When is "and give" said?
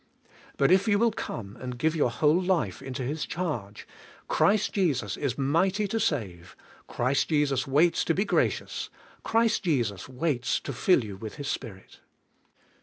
1.57-1.95